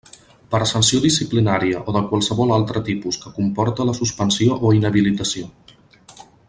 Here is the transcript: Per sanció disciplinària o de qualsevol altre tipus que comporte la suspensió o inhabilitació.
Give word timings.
Per 0.53 0.59
sanció 0.69 1.01
disciplinària 1.03 1.83
o 1.91 1.95
de 1.97 2.01
qualsevol 2.13 2.55
altre 2.57 2.83
tipus 2.89 3.21
que 3.25 3.35
comporte 3.39 3.89
la 3.91 3.97
suspensió 4.01 4.61
o 4.69 4.77
inhabilitació. 4.79 5.51